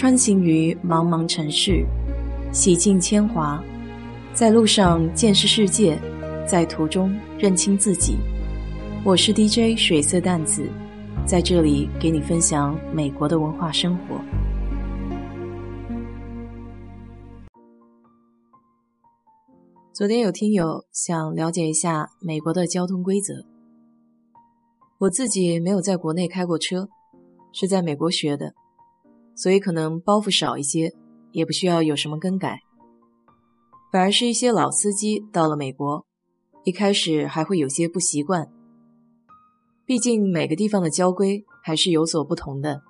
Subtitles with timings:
[0.00, 1.84] 穿行于茫茫城市，
[2.54, 3.62] 洗尽铅华，
[4.32, 6.00] 在路上见识世界，
[6.48, 8.16] 在途中认清自己。
[9.04, 10.66] 我是 DJ 水色淡子，
[11.26, 14.18] 在这里给你分享美国的文化生活。
[19.92, 23.44] 昨天有听友想了解一下美国的交通规则，
[24.96, 26.88] 我自己没有在国内开过车，
[27.52, 28.54] 是在美国学的。
[29.34, 30.92] 所以可能包袱少一些，
[31.32, 32.58] 也不需要有什么更改。
[33.92, 36.04] 反而是一些老司机到了美国，
[36.64, 38.48] 一开始还会有些不习惯。
[39.84, 42.82] 毕竟每个地方的交规还是有所不同的。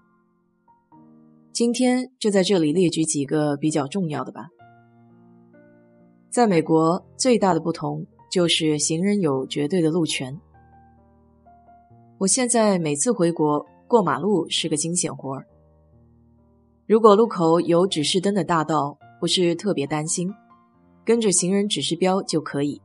[1.52, 4.48] 今天就在这里列举几个比较重要的吧。
[6.28, 10.38] 在美国，最大的不同就是行人有绝对的路权。
[12.19, 15.47] 我现在每次回国过马路是个惊险活儿。
[16.90, 20.28] 如果路口有指示灯的大道，不是特别担心，
[21.05, 22.82] 跟着行人指示标就可以。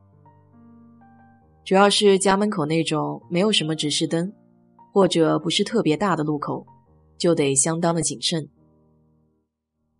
[1.64, 4.32] 主要是家门口那种没有什么指示灯，
[4.92, 6.64] 或者不是特别大的路口，
[7.18, 8.48] 就得相当的谨慎。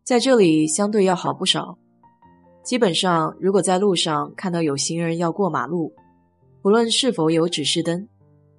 [0.05, 1.77] 在这里相对要好不少。
[2.63, 5.93] 基本上，如果在路上看到有行人要过马路，
[6.63, 8.07] 不论是否有指示灯，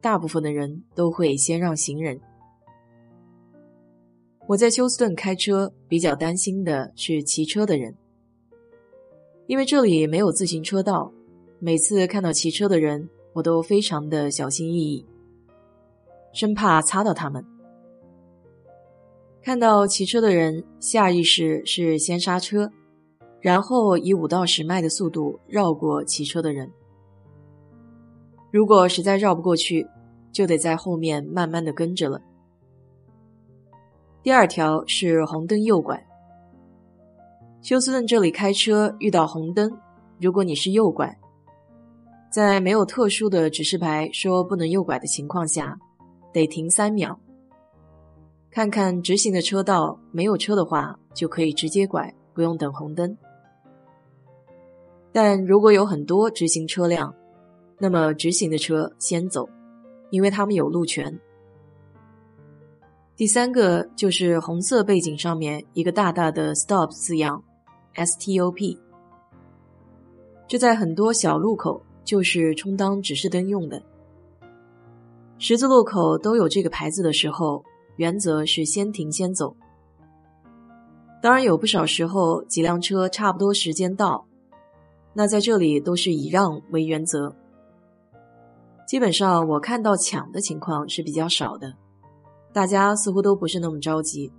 [0.01, 2.19] 大部分的人都会先让行人。
[4.47, 7.93] 我在休斯顿开车，比较担心的是骑车的人，
[9.45, 11.11] 因为这里没有自行车道，
[11.59, 15.05] 每次看到骑车的人，我都非常的小心翼翼，
[16.31, 17.45] 生怕擦到他们。
[19.41, 22.71] 看到骑车的人，下意识是先刹车，
[23.41, 26.71] 然后以五到十迈的速度绕过骑车的人。
[28.49, 29.85] 如果实在绕不过去，
[30.31, 32.21] 就得在后面慢慢的跟着了。
[34.27, 36.05] 第二条是红灯右拐。
[37.61, 39.71] 休斯顿这里开车遇到红灯，
[40.19, 41.17] 如果你是右拐，
[42.29, 45.79] 在没有特殊的指示牌说不能右拐的情况下，
[46.33, 47.17] 得停三秒，
[48.51, 53.17] 看看直行的车道，没有车的话就可以直接拐，不用等红灯。
[55.13, 57.15] 但如果有很多直行车辆，
[57.79, 59.47] 那么直行的车先走，
[60.09, 61.17] 因为他们有路权。
[63.17, 67.43] 第三个就是红色背景上面一个大大的 “stop” 字样
[67.95, 68.79] ，S-T-O-P。
[70.47, 73.81] 这在很多小路口就是充当指示灯用的。
[75.39, 77.63] 十字路口都有这个牌子的时候，
[77.95, 79.55] 原则是先停先走。
[81.19, 84.27] 当然有不少时候几辆车差不多时间到，
[85.15, 87.35] 那在这里都是以让为原则。
[88.87, 91.73] 基本上我看到抢的情况是比较少的。
[92.57, 94.33] 大家似乎都不是那么着急。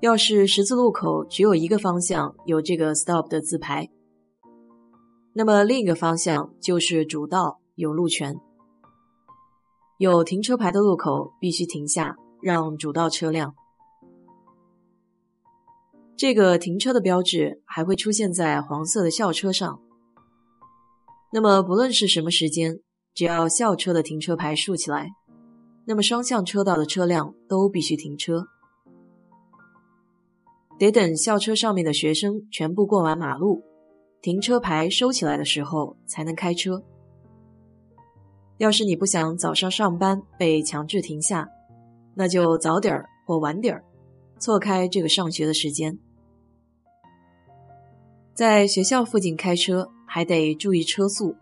[0.00, 3.88] 要是十字路口只有一个方向有这个 “stop” 的字牌，
[5.32, 8.38] 那么另一个方向就是主道有路权。
[9.96, 13.54] 有停车牌的路口必须停下，让主道车辆。
[16.14, 19.80] 这个停车的标志还会出现在黄色的校车上。
[21.32, 22.80] 那么不论是什么时间，
[23.14, 25.08] 只要校车的停车牌竖起来。
[25.86, 28.46] 那么双向车道的车辆都必须停车，
[30.78, 33.62] 得等校车上面的学生全部过完马路，
[34.22, 36.82] 停车牌收起来的时候才能开车。
[38.56, 41.46] 要是你不想早上上班被强制停下，
[42.14, 43.84] 那就早点儿或晚点儿，
[44.38, 45.98] 错开这个上学的时间。
[48.32, 51.36] 在学校附近开车还得注意车速。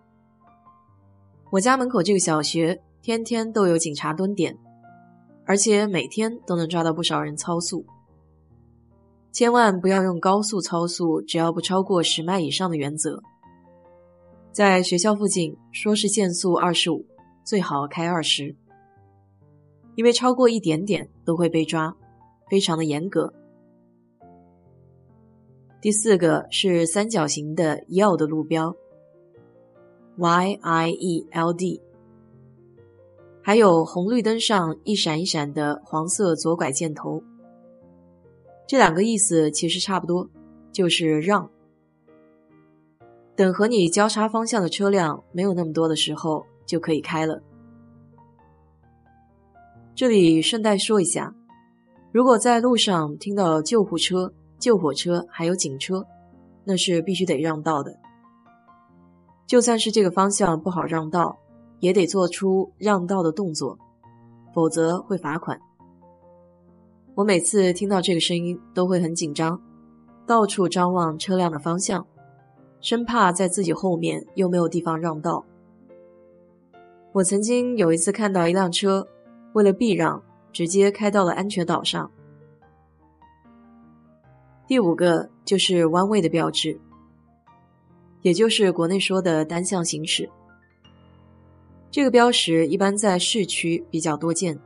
[1.51, 2.83] 我家门口这个小学。
[3.03, 4.57] 天天都有警察蹲点，
[5.45, 7.85] 而且每天都能抓到不少人超速。
[9.33, 13.21] 千万不要用高速超速，只要不超过十迈以上的原则。
[14.53, 17.05] 在学校附近，说是限速二十五，
[17.43, 18.55] 最好开二十，
[19.97, 21.97] 因为超过一点点都会被抓，
[22.49, 23.35] 非常的严格。
[25.81, 28.76] 第四个是三角形的 “yield” 的路标
[30.19, 31.82] ，Y I E L D。
[33.44, 37.23] 还有红绿灯上一闪一闪的黄色左拐箭头，
[38.69, 40.29] 这两个意思其实差不多，
[40.71, 41.50] 就是让。
[43.35, 47.43] 等和你交叉方向的车辆没有那么多的时候，就可以开了。
[49.95, 51.35] 这里顺带说一下，
[52.12, 56.06] 如果在路上听到救护车、救火车还有警车，
[56.65, 57.99] 那是必须得让道的。
[59.49, 61.38] 就算是这个方向不好让道。
[61.82, 63.76] 也得做出让道的动作，
[64.55, 65.61] 否则会罚款。
[67.17, 69.61] 我每次听到这个声音都会很紧张，
[70.25, 72.06] 到处张望车辆的方向，
[72.81, 75.44] 生怕在自己后面又没有地方让道。
[77.11, 79.08] 我曾经有一次看到一辆车，
[79.52, 82.08] 为了避让，直接开到了安全岛上。
[84.69, 86.81] 第五个就是弯位的标志，
[88.20, 90.31] 也就是国内说的单向行驶。
[91.93, 94.59] 这个标识一般在市区比较多见，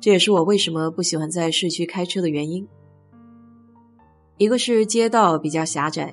[0.00, 2.66] 这也是我为什么不喜欢在市区开车的原因。
[4.36, 6.12] 一个是街道比较狭窄，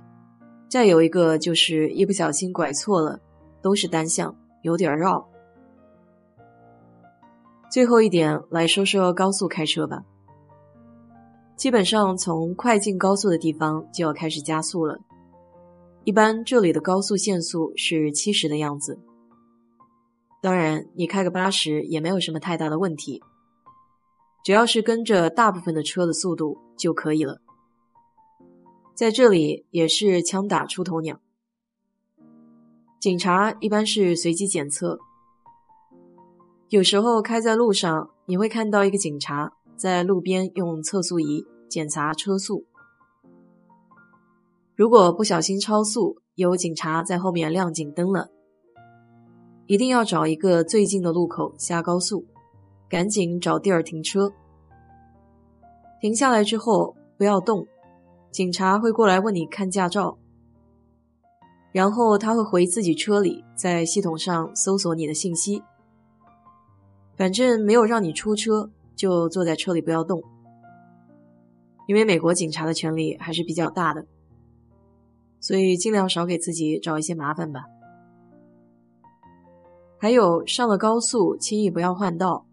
[0.69, 3.19] 再有一个就是一不小心拐错了，
[3.63, 5.28] 都是单向，有点绕。
[7.72, 10.04] 最后一点来说说高速开车吧。
[11.56, 15.00] 基本上从快进高速的地方就要开始加速了，
[16.04, 19.00] 一般这里的高速限速是七十的样子。
[20.47, 23.21] 当然，你开个八十也没有什么太大的问题，
[24.45, 27.41] 只要是跟着大部分的车的速度就可以了。
[28.95, 31.19] 在这里也是枪打出头鸟，
[32.97, 34.99] 警察一般是随机检测，
[36.69, 42.65] 有时候开在路上，你会看到一个警察在路边用测速仪检查车速，
[44.77, 48.29] 如果不小心超速，有警察在后面亮警灯了。
[49.68, 52.25] 一定要找一个最近的路口下高速，
[52.90, 54.31] 赶紧找地儿停车。
[56.00, 57.68] 停下来之后不要动，
[58.31, 60.18] 警察会过来问你看驾照，
[61.74, 65.62] 然后他会回自己车里，在系统上搜索你的信息。
[67.18, 70.24] 反正没有让你出车，就坐在车里不要动，
[71.88, 74.06] 因为美国警察的权力还是比较大的，
[75.42, 77.66] 所以尽量少给自己找一些麻烦吧。
[79.99, 82.45] 还有上了高速，轻易不要换道。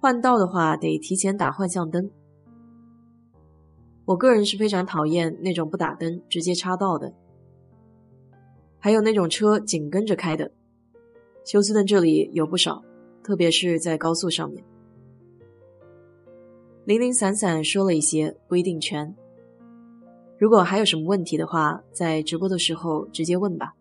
[0.00, 2.10] 换道的话，得提前打换向灯。
[4.06, 7.12] 我个人是非常讨厌那种不打灯直接插道的。
[8.78, 10.50] 还有那种车紧跟着开的，
[11.44, 12.82] 休斯顿这里有不少，
[13.22, 14.64] 特别是在高速上面。
[16.86, 19.14] 零零散散说了一些，不一定全。
[20.38, 23.74] 如果还有什么问题的话，在直播的时候直接问吧，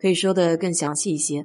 [0.00, 1.44] 可以说的更详细一些。